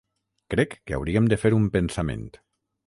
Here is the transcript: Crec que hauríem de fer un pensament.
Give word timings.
Crec 0.53 0.73
que 0.87 0.97
hauríem 0.97 1.31
de 1.33 1.41
fer 1.45 1.55
un 1.59 1.69
pensament. 1.77 2.29